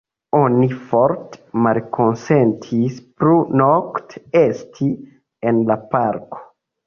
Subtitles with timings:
[0.37, 4.87] Oni forte malkonsentis plu nokte esti
[5.51, 6.43] en la parko.